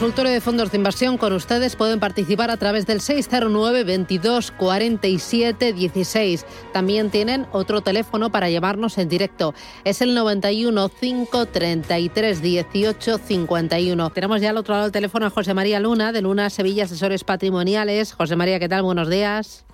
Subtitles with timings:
[0.00, 5.74] Consultorio de fondos de inversión con ustedes pueden participar a través del 609 22 47
[5.74, 6.46] 16.
[6.72, 9.52] También tienen otro teléfono para llamarnos en directo.
[9.84, 14.08] Es el 91 533 18 51.
[14.08, 17.22] Tenemos ya al otro lado del teléfono a José María Luna de Luna Sevilla Asesores
[17.22, 18.14] Patrimoniales.
[18.14, 18.82] José María, ¿qué tal?
[18.82, 19.66] Buenos días.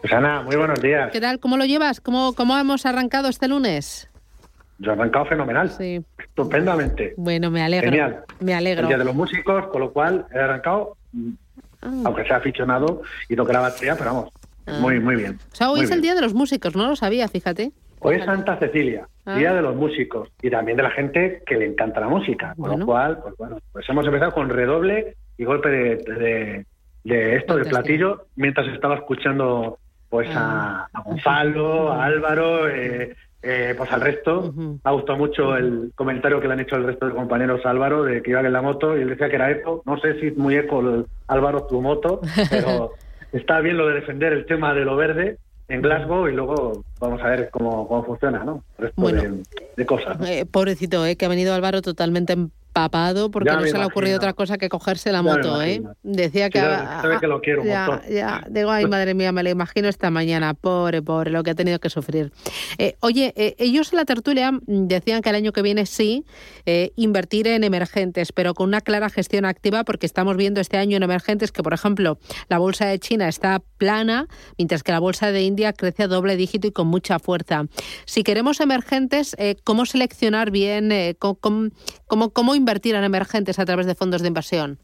[0.00, 1.10] Susana, muy buenos días.
[1.12, 1.38] ¿Qué tal?
[1.38, 2.00] ¿Cómo lo llevas?
[2.00, 4.08] ¿Cómo, cómo hemos arrancado este lunes?
[4.78, 5.70] Yo he arrancado fenomenal.
[5.70, 6.04] Sí.
[6.18, 7.14] Estupendamente.
[7.16, 7.90] Bueno, me alegro.
[7.90, 8.24] Genial.
[8.40, 8.82] Me alegro.
[8.82, 10.96] El día de los músicos, con lo cual he arrancado,
[11.82, 11.90] Ah.
[12.06, 14.30] aunque sea aficionado y toque la batería, pero vamos,
[14.66, 14.78] Ah.
[14.80, 15.38] muy, muy bien.
[15.52, 17.72] O sea, hoy Muy es el día de los músicos, no lo sabía, fíjate.
[18.00, 19.36] Hoy es Santa Cecilia, Ah.
[19.36, 22.48] Día de los Músicos, y también de la gente que le encanta la música.
[22.56, 22.78] Con Bueno.
[22.78, 26.66] lo cual, pues bueno, pues hemos empezado con redoble y golpe de, de,
[27.04, 27.68] de esto, de Fantástico.
[27.70, 29.78] platillo, mientras estaba escuchando
[30.10, 30.86] pues Ah.
[30.92, 34.52] a, a Gonzalo, a Álvaro, eh, eh, pues al resto.
[34.56, 37.70] Me ha gustado mucho el comentario que le han hecho el resto de compañeros a
[37.70, 39.82] Álvaro de que iba en la moto y él decía que era eco.
[39.84, 42.20] No sé si es muy eco el- Álvaro tu moto,
[42.50, 42.92] pero
[43.32, 47.22] está bien lo de defender el tema de lo verde en Glasgow y luego vamos
[47.22, 48.62] a ver cómo, cómo funciona, ¿no?
[48.78, 49.22] El resto Bueno.
[49.22, 49.42] de,
[49.76, 50.18] de cosas.
[50.20, 50.26] ¿no?
[50.26, 52.36] Eh, pobrecito, eh, que ha venido Álvaro totalmente
[52.78, 54.30] empapado porque Ya no se le ha ocurrido imagino.
[54.30, 55.74] otra cosa que cogerse la Ya moto, ¿eh?
[55.74, 55.96] imagino.
[56.02, 56.58] Decía que...
[56.58, 58.10] Sí, ah, sabe que lo quiero ya, montón.
[58.12, 60.54] Ya, digo, ay, madre mía, me lo imagino esta mañana.
[60.54, 62.32] Pobre, pobre, lo que ha tenido que sufrir.
[62.78, 66.24] Eh, oye, eh, ellos en la tertulia decían que el año que viene sí,
[66.66, 70.96] eh, invertir en emergentes, pero con una clara gestión activa porque estamos viendo este año
[70.96, 72.18] en emergentes que, por ejemplo,
[72.48, 74.26] la bolsa de China está plana,
[74.58, 77.66] mientras que la bolsa de India crece a doble dígito y con mucha fuerza.
[78.04, 81.68] Si queremos emergentes, eh, ¿cómo seleccionar bien, eh, cómo, cómo-
[82.06, 84.78] cómo- cómo invertir en emergentes a través de fondos de inversión?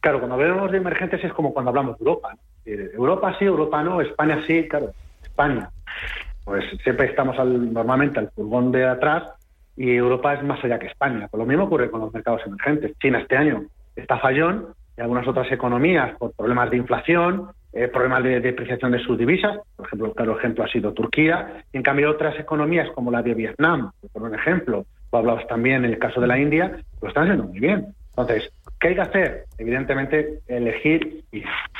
[0.00, 2.34] Claro, cuando hablamos de emergentes es como cuando hablamos de Europa.
[2.64, 5.68] Eh, Europa sí, Europa no, España sí, claro, España.
[6.44, 9.24] Pues siempre estamos al- normalmente al furgón de atrás
[9.76, 11.28] y Europa es más allá que España.
[11.30, 12.92] Pues lo mismo ocurre con los mercados emergentes.
[12.98, 18.22] China este año está fallón y algunas otras economías por problemas de inflación, eh, problemas
[18.24, 19.58] de depreciación de sus divisas.
[19.76, 21.62] Por ejemplo, el claro ejemplo ha sido Turquía.
[21.72, 25.84] Y en cambio, otras economías como la de Vietnam, por un ejemplo, tú hablabas también
[25.84, 27.94] en el caso de la India, lo están haciendo muy bien.
[28.10, 29.44] Entonces, ¿qué hay que hacer?
[29.58, 31.24] Evidentemente, elegir,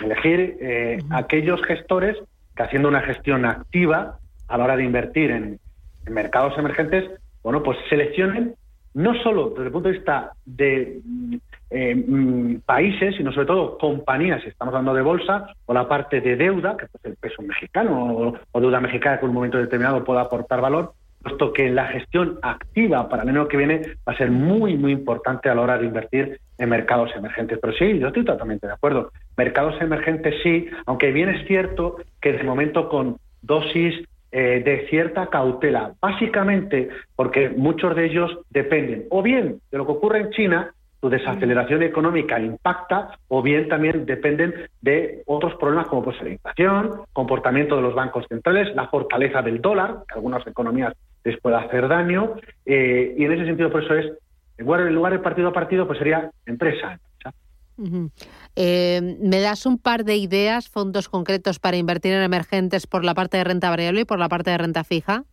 [0.00, 2.16] elegir eh, aquellos gestores
[2.56, 4.18] que haciendo una gestión activa
[4.48, 5.58] a la hora de invertir en,
[6.06, 7.10] en mercados emergentes,
[7.42, 8.54] bueno, pues seleccionen
[8.94, 11.36] no solo desde el punto de vista de mm,
[11.70, 16.20] eh, mm, países, sino sobre todo compañías, si estamos hablando de bolsa, o la parte
[16.20, 19.58] de deuda, que es el peso mexicano o, o deuda mexicana que en un momento
[19.58, 24.12] determinado pueda aportar valor, puesto que la gestión activa para el año que viene va
[24.12, 27.58] a ser muy, muy importante a la hora de invertir en mercados emergentes.
[27.60, 29.12] Pero sí, yo estoy totalmente de acuerdo.
[29.36, 35.26] Mercados emergentes sí, aunque bien es cierto que de momento con dosis eh, de cierta
[35.26, 40.72] cautela, básicamente porque muchos de ellos dependen o bien de lo que ocurre en China,
[41.00, 47.00] su desaceleración económica impacta, o bien también dependen de otros problemas como pues la inflación,
[47.12, 50.92] comportamiento de los bancos centrales, la fortaleza del dólar, que algunas economías
[51.24, 52.34] les puede hacer daño,
[52.66, 54.06] eh, y en ese sentido por eso es,
[54.58, 56.98] en lugar, en lugar de partido a partido, pues sería empresa.
[58.56, 63.14] Eh, ¿Me das un par de ideas, fondos concretos para invertir en emergentes por la
[63.14, 65.24] parte de renta variable y por la parte de renta fija?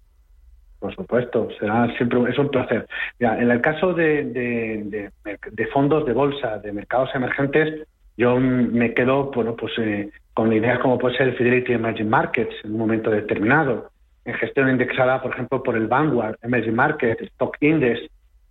[0.79, 2.87] Por supuesto, será siempre es un placer.
[3.19, 4.83] Mira, en el caso de, de-
[5.25, 7.85] de- de fondos de bolsa, de mercados emergentes,
[8.15, 12.55] yo me quedo bueno, pues, eh, con ideas como puede ser el Fidelity Emerging Markets
[12.63, 13.91] en un momento determinado.
[14.27, 18.01] En gestión indexada, por ejemplo, por el Vanguard Emerging Market, Stock Index,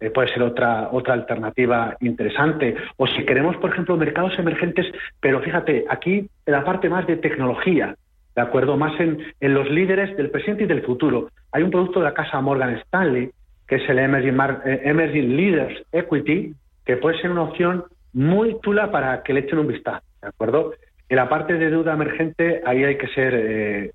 [0.00, 2.75] eh, puede ser otra, otra alternativa interesante.
[2.96, 4.87] O si queremos, por ejemplo, mercados emergentes,
[5.20, 7.94] pero fíjate, aquí en la parte más de tecnología,
[8.34, 8.78] ¿de acuerdo?
[8.78, 11.28] Más en, en los líderes del presente y del futuro.
[11.52, 13.31] Hay un producto de la casa Morgan Stanley,
[13.69, 16.55] que es el Emerging, eh, Leaders Equity,
[16.87, 17.84] que puede ser una opción
[18.14, 20.72] muy chula para que le echen un vistazo, ¿de acuerdo?
[21.08, 23.93] En la parte de deuda emergente, ahí hay que ser, eh,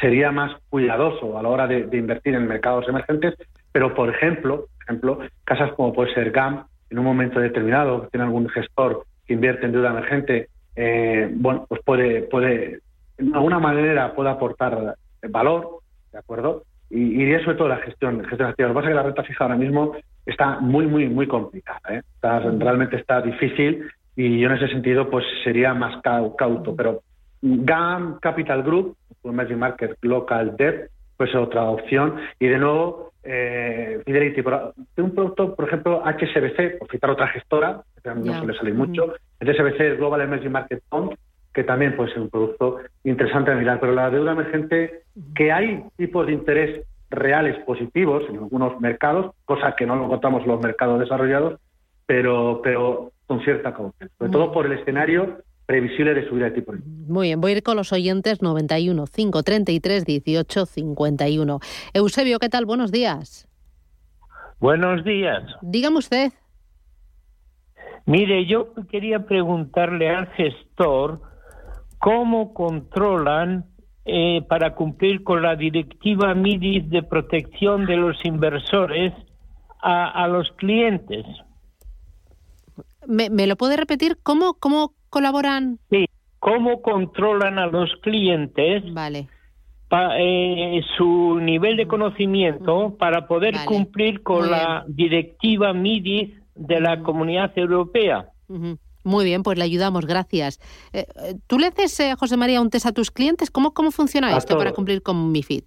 [0.00, 3.34] sería más cuidadoso a la hora de, invertir en mercados emergentes,
[3.72, 8.48] pero por ejemplo, ejemplo, casas como puede ser GAM, en un momento determinado, tiene algún
[8.48, 12.80] gestor que invierte en deuda emergente, eh, bueno, pues puede, puede,
[13.18, 14.96] de alguna manera puede aportar
[15.28, 15.80] valor,
[16.12, 16.62] ¿de acuerdo?
[16.90, 18.68] Y, y sobre todo la gestión, gestión activa.
[18.68, 21.80] Lo que pasa es que la renta fija ahora mismo está muy, muy, muy complicada.
[21.90, 22.02] ¿eh?
[22.22, 26.74] realmente está difícil y yo en ese sentido pues sería más cauto.
[26.76, 27.02] Pero
[27.42, 28.96] GAM Capital Group,
[29.30, 32.16] Emerging Market Local Debt, pues otra opción.
[32.38, 34.42] Y de nuevo, eh, Fidelity,
[34.98, 39.96] un producto, por ejemplo, HSBC, por citar otra gestora, que no suele salir mucho, HSBC
[39.96, 41.16] Global Emerging Market Fund,
[41.52, 43.80] que también puede ser un producto interesante de mirar.
[43.80, 45.02] Pero la deuda emergente,
[45.34, 50.46] que hay tipos de interés reales positivos en algunos mercados, cosa que no lo encontramos
[50.46, 51.58] los mercados desarrollados,
[52.04, 56.72] pero, pero con cierta cautela, sobre todo por el escenario previsible de subida de tipo.
[57.08, 61.60] Muy bien, voy a ir con los oyentes 91 533 18 51.
[61.92, 62.64] Eusebio, ¿qué tal?
[62.64, 63.48] Buenos días.
[64.58, 65.42] Buenos días.
[65.60, 66.32] Dígame usted.
[68.06, 71.20] Mire, yo quería preguntarle al gestor
[71.98, 73.66] cómo controlan
[74.04, 79.12] eh, para cumplir con la directiva MIDIS de protección de los inversores
[79.82, 81.24] a, los clientes.
[83.06, 84.18] ¿Me, lo puede repetir?
[84.22, 85.78] ¿Cómo, ¿Cómo colaboran?
[85.90, 86.06] Sí,
[86.38, 88.82] ¿cómo controlan a los clientes?
[88.92, 89.28] Vale.
[90.18, 97.56] Eh, su nivel de conocimiento para poder cumplir con la directiva MIDIS de la Comunidad
[97.56, 98.30] Europea.
[99.06, 100.58] Muy bien, pues le ayudamos, gracias.
[100.92, 103.52] Eh, eh, ¿Tú le haces, eh, José María, un test a tus clientes?
[103.52, 105.62] ¿Cómo, cómo funciona esto para cumplir con MIFID?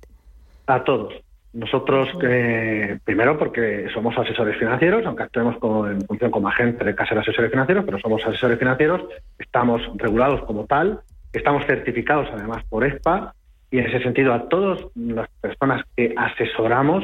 [0.68, 1.14] A todos.
[1.60, 2.08] Nosotros,
[3.04, 5.56] primero porque somos asesores financieros, aunque actuemos
[5.92, 9.02] en función como agente de casa de asesores financieros, pero somos asesores financieros,
[9.38, 11.02] estamos regulados como tal,
[11.34, 13.34] estamos certificados además por ESPA
[13.72, 17.04] y en ese sentido a todas las personas que asesoramos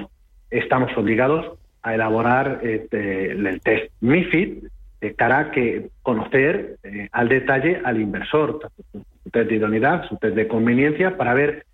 [0.49, 4.63] estamos obligados a elaborar el test MIFID,
[5.01, 8.59] de cara a que conocer eh, al detalle al inversor,
[8.91, 11.65] su test de idoneidad, su test de conveniencia, para ver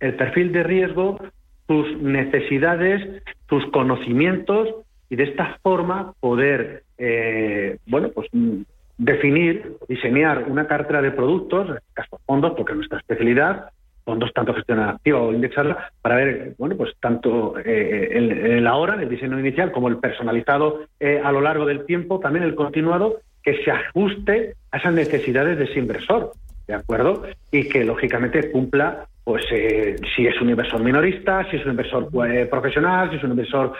[0.00, 1.18] el perfil de riesgo,
[1.66, 4.68] sus necesidades, sus conocimientos
[5.08, 8.62] y de esta forma poder, eh, bueno, pues mm,
[8.98, 13.70] definir, diseñar una cartera de productos, en este caso fondos, porque es nuestra especialidad,
[14.04, 18.94] fondos tanto gestionar activa o indexarla, para ver, bueno, pues tanto eh, el, el, ahora,
[19.00, 23.20] el diseño inicial, como el personalizado eh, a lo largo del tiempo, también el continuado,
[23.42, 26.32] que se ajuste a esas necesidades de ese inversor,
[26.66, 27.24] ¿de acuerdo?
[27.50, 32.08] Y que lógicamente cumpla, pues eh, si es un inversor minorista, si es un inversor
[32.48, 33.72] profesional, si es un inversor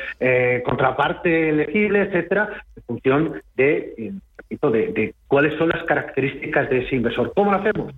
[0.65, 4.13] contraparte elegible, etcétera, en función de,
[4.51, 7.33] de, de cuáles son las características de ese inversor.
[7.33, 7.95] ¿Cómo lo hacemos?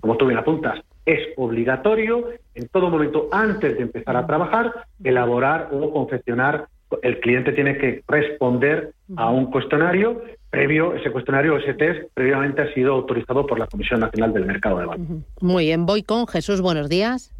[0.00, 5.70] como tú bien apuntas, es obligatorio en todo momento, antes de empezar a trabajar, elaborar
[5.72, 6.66] o confeccionar.
[7.02, 12.74] El cliente tiene que responder a un cuestionario previo, ese cuestionario, ese test, previamente ha
[12.74, 15.24] sido autorizado por la Comisión Nacional del Mercado de Valores.
[15.40, 17.32] Muy bien, voy con Jesús, buenos días.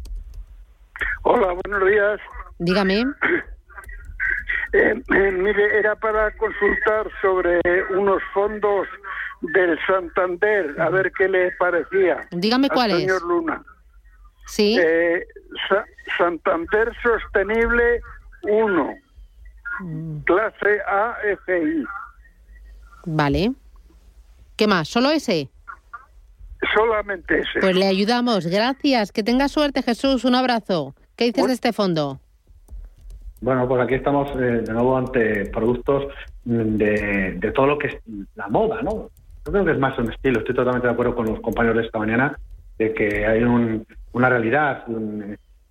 [1.23, 2.19] Hola, buenos días.
[2.59, 3.05] Dígame.
[4.71, 7.59] Eh, eh, mire, era para consultar sobre
[7.89, 8.87] unos fondos
[9.41, 12.27] del Santander, a ver qué le parecía.
[12.29, 12.97] Dígame cuál es.
[12.97, 13.63] Señor Luna.
[14.45, 14.77] Sí.
[14.79, 15.25] Eh,
[16.19, 18.01] Santander Sostenible
[18.43, 18.93] 1,
[19.79, 20.19] mm.
[20.19, 21.85] clase AFI.
[23.05, 23.53] Vale.
[24.55, 24.87] ¿Qué más?
[24.87, 25.49] ¿Solo ese?
[26.75, 27.59] Solamente ese.
[27.61, 28.45] Pues le ayudamos.
[28.47, 29.11] Gracias.
[29.11, 30.25] Que tenga suerte, Jesús.
[30.25, 30.95] Un abrazo.
[31.15, 32.19] ¿Qué dices de este fondo?
[33.41, 36.11] Bueno, pues aquí estamos eh, de nuevo ante productos
[36.43, 37.97] de, de, todo lo que es
[38.35, 39.09] la moda, ¿no?
[39.45, 40.39] Yo creo que es más un estilo.
[40.39, 42.37] Estoy totalmente de acuerdo con los compañeros de esta mañana
[42.79, 44.85] de que hay una realidad,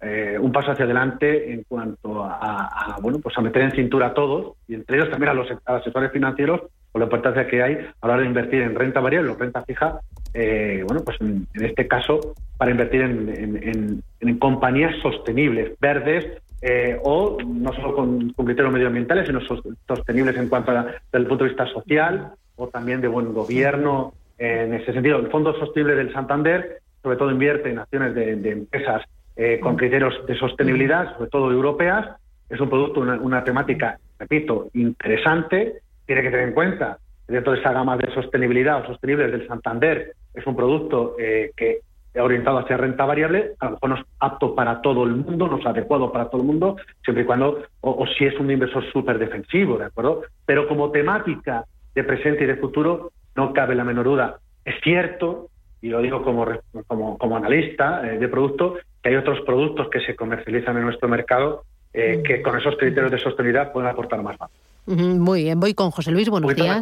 [0.01, 4.15] eh, un, paso hacia adelante en cuanto a, bueno pues a meter en cintura a
[4.15, 6.63] todos y entre ellos también a los asesores financieros
[6.99, 10.01] la importancia que hay a la hora de invertir en renta variable o renta fija.
[10.35, 14.03] Eh, bueno, pues en, este caso para invertir en,
[14.39, 19.41] compañías sostenibles, verdes, eh, o no solo con, criterios medioambientales, sino
[19.87, 24.13] sostenibles en cuanto a, punto de vista social, o también de buen gobierno.
[24.39, 29.03] En ese sentido, el Fondo Sostenible del Santander, sobre todo, invierte en acciones de, empresas
[29.37, 32.07] eh, con criterios de sostenibilidad, sobre todo europeas.
[32.49, 35.81] Es un producto, una, temática, repito, interesante.
[36.09, 36.99] Tiene que tener en cuenta
[37.29, 41.83] dentro de esa gama de sostenibilidad o sostenibles del Santander, es un producto eh, que
[42.19, 45.59] orientado hacia renta variable, a lo mejor no es apto para todo el mundo, no
[45.59, 48.85] es adecuado para todo el mundo, siempre y cuando, o, o si es un inversor
[48.91, 50.23] súper defensivo, ¿de acuerdo?
[50.47, 54.39] Pero como temática de presente y de futuro, no cabe la menor duda.
[54.65, 55.49] Es cierto,
[55.81, 56.47] y lo digo como,
[56.87, 61.65] como, analista eh, de producto, que hay otros productos que se comercializan en nuestro mercado
[61.93, 64.57] eh, que con esos criterios de sostenibilidad pueden aportar más valor.
[64.89, 66.81] Muy bien, voy con José Luis, buenos días.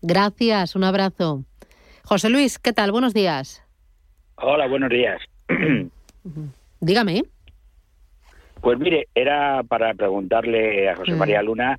[0.00, 1.44] Gracias, un abrazo.
[2.04, 2.90] José Luis, ¿qué tal?
[2.90, 3.62] Buenos días.
[4.36, 5.20] Hola, buenos días.
[6.80, 7.24] Dígame.
[8.62, 11.78] Pues mire, era para preguntarle a José María Luna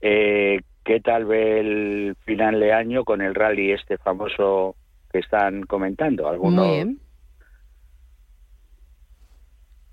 [0.00, 4.76] eh, qué tal ve el final de año con el rally este famoso
[5.10, 6.28] que están comentando.
[6.28, 6.64] ¿Alguno?
[6.64, 7.00] Muy bien.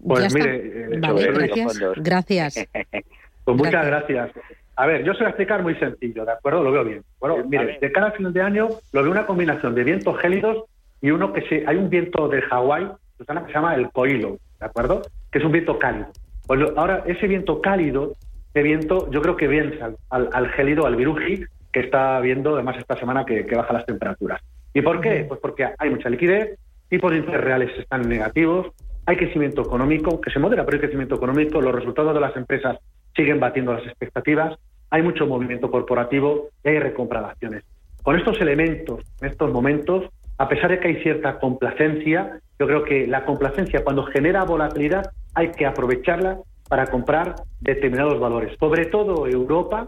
[0.05, 1.79] Pues mire, eh, gracias.
[1.97, 2.67] gracias.
[3.57, 4.31] pues muchas gracias.
[4.75, 6.63] A ver, yo se voy a explicar muy sencillo, ¿de acuerdo?
[6.63, 7.03] Lo veo bien.
[7.19, 10.65] Bueno, mire, de cara al final de año lo veo una combinación de vientos gélidos
[11.01, 12.87] y uno que se, hay un viento de Hawái,
[13.17, 15.01] que se llama el coilo, ¿de acuerdo?
[15.31, 16.07] Que es un viento cálido.
[16.47, 18.15] Pues ahora, ese viento cálido,
[18.53, 22.77] ese viento, yo creo que vence al, al, gélido, al viruji, que está viendo además
[22.77, 24.41] esta semana que, que baja las temperaturas.
[24.73, 25.25] ¿Y por qué?
[25.27, 28.67] Pues porque hay mucha liquidez, tipos de interés reales están negativos,
[29.05, 32.77] hay crecimiento económico, que se modera, pero hay crecimiento económico, los resultados de las empresas
[33.19, 34.57] siguen batiendo las expectativas,
[34.89, 37.63] hay mucho movimiento corporativo y hay recompra de acciones.
[38.01, 40.05] Con estos elementos, en estos momentos,
[40.37, 45.11] a pesar de que hay cierta complacencia, yo creo que la complacencia cuando genera volatilidad
[45.35, 46.37] hay que aprovecharla
[46.69, 49.87] para comprar determinados valores, sobre todo Europa,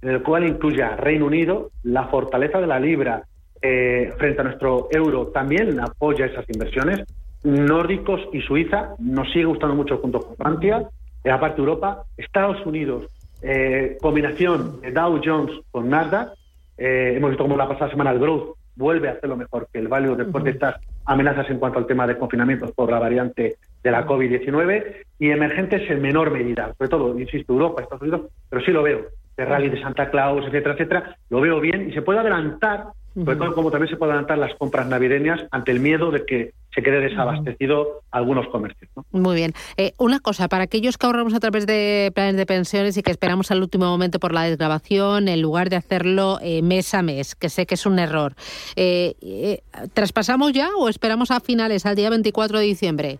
[0.00, 3.24] en el cual incluye a Reino Unido, la fortaleza de la libra
[3.60, 7.00] eh, frente a nuestro euro también apoya esas inversiones.
[7.44, 10.88] Nórdicos y Suiza nos sigue gustando mucho junto con Francia,
[11.24, 13.06] eh, aparte Europa, Estados Unidos
[13.42, 16.32] eh, combinación de Dow Jones con Nasdaq.
[16.76, 19.88] Eh, hemos visto como la pasada semana el growth vuelve a hacerlo mejor que el
[19.88, 23.90] value después de estas amenazas en cuanto al tema de confinamientos por la variante de
[23.90, 28.70] la COVID-19 y emergentes en menor medida, sobre todo, insisto, Europa, Estados Unidos, pero sí
[28.70, 32.20] lo veo, de rally de Santa Claus, etcétera, etcétera, lo veo bien y se puede
[32.20, 36.24] adelantar sobre todo como también se pueden adelantar las compras navideñas ante el miedo de
[36.24, 38.88] que se quede desabastecido algunos comercios.
[39.10, 39.52] Muy bien.
[39.76, 43.10] Eh, una cosa, para aquellos que ahorramos a través de planes de pensiones y que
[43.10, 47.34] esperamos al último momento por la desgrabación, en lugar de hacerlo eh, mes a mes,
[47.34, 48.34] que sé que es un error,
[48.76, 49.60] eh,
[49.92, 53.18] ¿traspasamos ya o esperamos a finales, al día 24 de diciembre?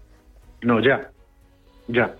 [0.62, 1.11] No, ya.
[1.88, 2.14] Ya.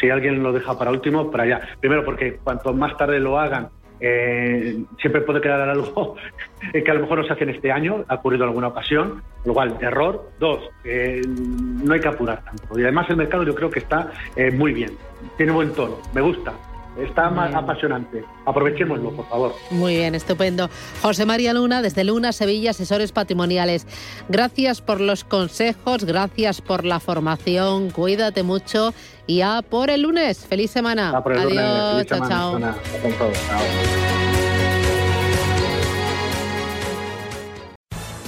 [0.00, 1.60] Si alguien lo deja para último, para allá.
[1.80, 3.68] Primero, porque cuanto más tarde lo hagan,
[4.02, 6.16] eh, siempre puede quedar algo
[6.72, 9.22] que a lo mejor no se hace en este año, ha ocurrido en alguna ocasión,
[9.44, 10.30] lo cual, error.
[10.38, 12.78] Dos, no hay que apurar tanto.
[12.78, 14.90] Y además el mercado yo creo que está eh, muy bien,
[15.36, 16.52] tiene buen tono, me gusta.
[16.96, 18.24] Está más apasionante.
[18.44, 19.54] Aprovechémoslo, por favor.
[19.70, 20.68] Muy bien, estupendo.
[21.00, 23.86] José María Luna, desde Luna, Sevilla, asesores patrimoniales.
[24.28, 27.90] Gracias por los consejos, gracias por la formación.
[27.90, 28.92] Cuídate mucho
[29.26, 30.44] y a por el lunes.
[30.46, 31.16] Feliz semana.
[31.16, 32.06] Adiós.
[32.06, 32.58] chao, chao.